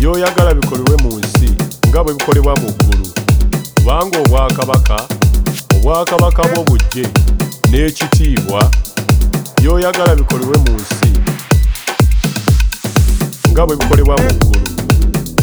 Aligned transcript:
by'oyagala 0.00 0.54
bikolebwe 0.54 0.96
mu 1.02 1.18
nsi 1.18 1.48
nga 1.88 2.04
bwe 2.04 2.12
bikolebwa 2.14 2.54
mu 2.60 2.68
ggulu. 2.76 3.06
Kubanga 3.74 4.18
obwakabaka 4.18 4.98
obwakabaka 5.76 6.42
bw'obujje 6.50 7.04
n'ekitiibwa 7.70 8.60
by'oyagala 9.60 10.14
bikolebwe 10.20 10.56
mu 10.64 10.72
nsi 10.76 11.10
nga 13.50 13.62
bwe 13.66 13.76
bikolebwa 13.76 14.16
mu 14.22 14.30
ggulu. 14.38 14.66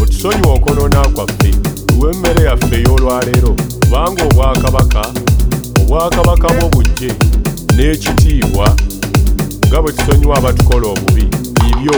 Otusonyiwa 0.01 0.53
okwonoona 0.53 1.01
kwaffe 1.15 1.51
tuwe 1.87 2.11
emmere 2.13 2.41
yaffe 2.45 2.75
ey'olwaleero 2.79 3.51
kubanga 3.81 4.23
obwakabaka 4.29 5.03
obwakabaka 5.81 6.47
bw'obujje 6.55 7.09
n'ekitiibwa 7.75 8.67
nga 9.67 9.77
bwe 9.81 9.91
tusonyiwa 9.91 10.37
abatukola 10.37 10.87
obubi. 10.87 11.25
Ibyo 11.69 11.97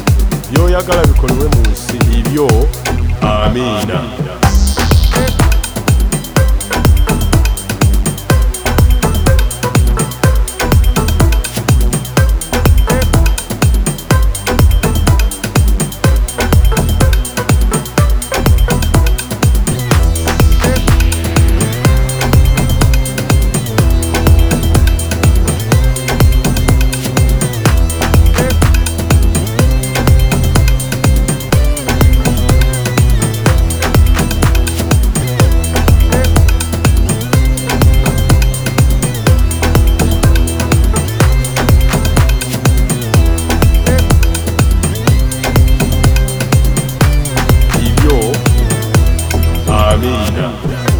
by'oyagala 0.51 1.01
bikolebwe 1.09 1.45
mu 1.53 1.61
nsi 1.71 1.97
ibyo 2.19 2.47
amiina 3.21 3.97
Saga. 50.21 50.90